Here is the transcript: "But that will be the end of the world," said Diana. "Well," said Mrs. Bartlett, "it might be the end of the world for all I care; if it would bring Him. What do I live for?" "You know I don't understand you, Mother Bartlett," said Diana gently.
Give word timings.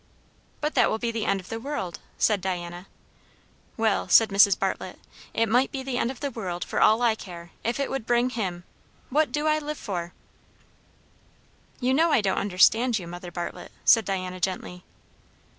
"But 0.61 0.73
that 0.73 0.89
will 0.89 0.97
be 0.97 1.11
the 1.11 1.25
end 1.27 1.39
of 1.39 1.49
the 1.49 1.59
world," 1.59 1.99
said 2.17 2.41
Diana. 2.41 2.87
"Well," 3.77 4.09
said 4.09 4.29
Mrs. 4.29 4.57
Bartlett, 4.57 4.97
"it 5.31 5.47
might 5.47 5.71
be 5.71 5.83
the 5.83 5.99
end 5.99 6.09
of 6.09 6.21
the 6.21 6.31
world 6.31 6.65
for 6.65 6.81
all 6.81 7.03
I 7.03 7.13
care; 7.13 7.51
if 7.63 7.79
it 7.79 7.91
would 7.91 8.07
bring 8.07 8.31
Him. 8.31 8.63
What 9.11 9.31
do 9.31 9.45
I 9.45 9.59
live 9.59 9.77
for?" 9.77 10.11
"You 11.79 11.93
know 11.93 12.11
I 12.11 12.19
don't 12.21 12.39
understand 12.39 12.97
you, 12.97 13.05
Mother 13.05 13.29
Bartlett," 13.31 13.71
said 13.85 14.03
Diana 14.05 14.39
gently. 14.39 14.83